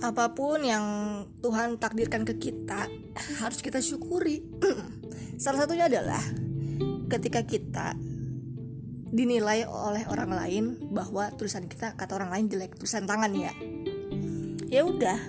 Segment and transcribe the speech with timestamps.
[0.00, 0.84] apa pun yang
[1.44, 2.88] Tuhan takdirkan ke kita
[3.44, 4.40] harus kita syukuri.
[5.42, 6.20] Salah satunya adalah
[7.12, 7.92] ketika kita
[9.10, 13.52] dinilai oleh orang lain bahwa tulisan kita kata orang lain jelek tulisan tangan ya.
[14.72, 15.20] Ya udah.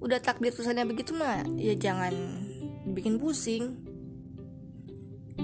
[0.00, 2.16] Udah takdir tulisannya begitu mah ya jangan
[2.96, 3.84] bikin pusing.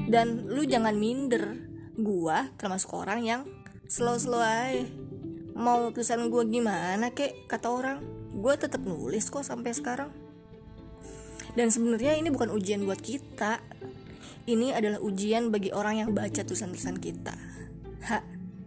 [0.09, 1.69] Dan lu jangan minder.
[1.97, 3.43] Gua termasuk orang yang
[3.89, 4.85] slow-slow aja
[5.57, 7.49] mau tulisan gua gimana kek?
[7.49, 7.99] Kata orang.
[8.37, 10.13] Gua tetap nulis kok sampai sekarang.
[11.57, 13.65] Dan sebenarnya ini bukan ujian buat kita.
[14.47, 17.35] Ini adalah ujian bagi orang yang baca tulisan-tulisan kita.
[18.07, 18.21] Ha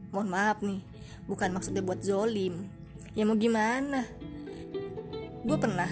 [0.09, 0.81] mohon maaf nih.
[1.29, 2.65] Bukan maksudnya buat zolim.
[3.13, 4.09] Ya mau gimana?
[5.45, 5.87] Gue pernah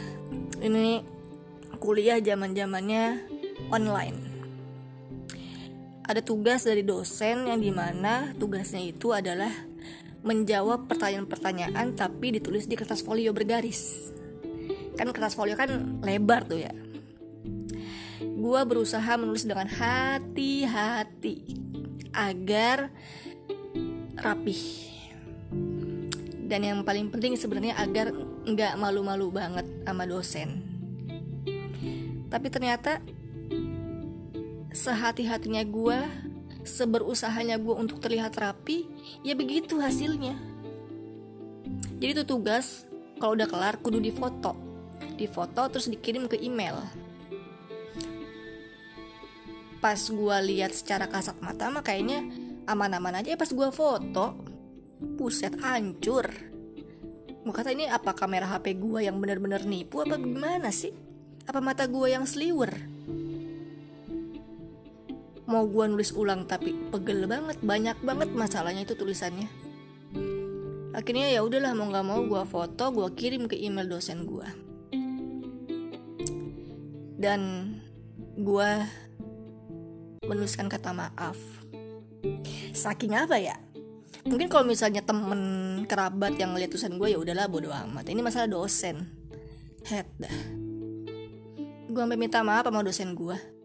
[0.59, 1.05] ini
[1.77, 3.21] kuliah zaman zamannya
[3.69, 4.17] online.
[6.07, 9.51] Ada tugas dari dosen yang di mana tugasnya itu adalah
[10.27, 14.11] menjawab pertanyaan-pertanyaan tapi ditulis di kertas folio bergaris.
[14.99, 16.73] Kan kertas folio kan lebar tuh ya.
[18.19, 21.55] Gue berusaha menulis dengan hati-hati
[22.11, 22.91] agar
[24.19, 24.91] rapih.
[26.47, 28.11] Dan yang paling penting sebenarnya agar
[28.47, 30.63] nggak malu-malu banget sama dosen.
[32.27, 32.99] Tapi ternyata
[34.75, 35.99] sehati-hatinya gue
[36.67, 38.85] seberusahanya gue untuk terlihat rapi
[39.23, 40.35] ya begitu hasilnya.
[41.97, 42.85] Jadi itu tugas
[43.17, 44.53] kalau udah kelar kudu difoto.
[45.17, 46.77] Difoto terus dikirim ke email.
[49.81, 52.21] Pas gue lihat secara kasat mata mah kayaknya
[52.69, 54.37] aman-aman aja ya pas gue foto.
[55.17, 56.27] Puset hancur.
[57.41, 60.91] Gue kata ini apa kamera HP gue yang bener-bener nipu apa gimana sih?
[61.47, 62.96] Apa mata gue yang sliwer
[65.47, 69.47] mau gue nulis ulang tapi pegel banget banyak banget masalahnya itu tulisannya.
[70.91, 74.47] Akhirnya ya udahlah mau nggak mau gue foto gue kirim ke email dosen gue
[77.15, 77.73] dan
[78.35, 78.69] gue
[80.27, 81.39] menuliskan kata maaf.
[82.75, 83.55] Saking apa ya?
[84.27, 85.39] Mungkin kalau misalnya temen
[85.87, 88.03] kerabat yang ngeliat tulisan gue ya udahlah bodo amat.
[88.11, 89.07] Ini masalah dosen.
[89.87, 90.37] Head dah.
[91.87, 93.56] Gue sampai minta maaf sama dosen gue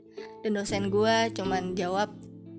[0.43, 2.11] dan dosen gue cuman jawab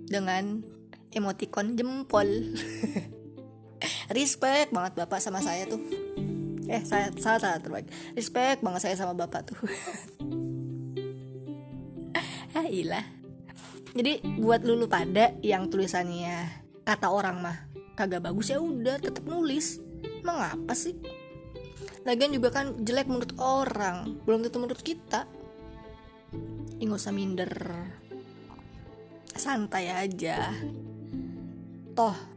[0.08, 0.64] dengan
[1.12, 2.28] emoticon jempol.
[4.16, 5.84] Respect banget bapak sama saya tuh.
[6.72, 7.92] Eh saya salah terbaik.
[8.16, 9.60] Respect banget saya sama bapak tuh.
[12.54, 13.02] Ah ilah.
[13.98, 17.58] Jadi buat lulu pada yang tulisannya kata orang mah
[17.98, 19.82] kagak bagus ya udah tetap nulis.
[20.22, 20.94] Emang apa sih?
[22.06, 25.26] Lagian juga kan jelek menurut orang belum tentu menurut kita
[26.84, 27.52] Ih, nggak usah minder.
[29.32, 30.52] Santai aja.
[31.96, 32.34] Toh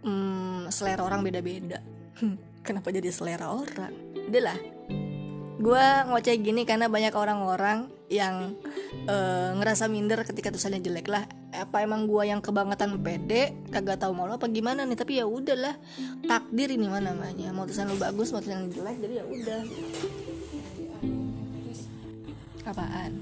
[0.00, 1.84] hmm, selera orang beda-beda.
[2.66, 3.92] Kenapa jadi selera orang?
[4.32, 4.58] Udah lah.
[5.60, 8.56] Gue ngoceh gini karena banyak orang-orang yang
[9.04, 11.28] uh, ngerasa minder ketika tulisannya jelek lah.
[11.52, 13.52] Apa emang gue yang kebangetan pede?
[13.68, 15.76] Kagak tahu mau apa gimana nih tapi ya udahlah
[16.24, 17.52] takdir ini mana namanya.
[17.52, 19.60] Mau tulisan lu bagus mau tulisan jelek jadi ya udah
[22.68, 23.12] apaan